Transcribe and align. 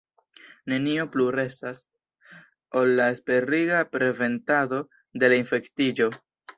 Nenio 0.71 1.03
plu 1.15 1.27
restas, 1.35 1.83
ol 2.83 2.97
la 3.03 3.07
esperiga 3.19 3.85
preventado 3.95 4.85
de 5.23 5.35
la 5.35 5.43
infektiĝo. 5.47 6.15